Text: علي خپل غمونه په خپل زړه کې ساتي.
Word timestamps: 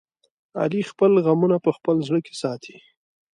علي 0.61 0.81
خپل 0.91 1.11
غمونه 1.25 1.57
په 1.65 1.71
خپل 1.77 1.95
زړه 2.07 2.19
کې 2.25 2.33
ساتي. 2.41 2.77